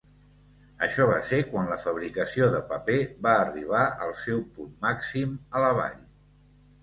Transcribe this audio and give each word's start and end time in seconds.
Això 0.85 1.03
va 1.09 1.17
ser 1.31 1.41
quan 1.49 1.67
la 1.71 1.75
fabricació 1.81 2.47
de 2.55 2.61
paper 2.71 2.97
va 3.27 3.35
arribar 3.41 3.83
al 4.07 4.13
seu 4.23 4.41
punt 4.57 4.73
màxim 4.87 5.37
a 5.59 5.63
la 5.65 5.69
vall. 5.81 6.01